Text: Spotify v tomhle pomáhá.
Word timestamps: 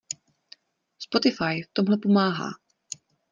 Spotify 0.99 1.61
v 1.63 1.69
tomhle 1.73 1.97
pomáhá. 1.97 2.49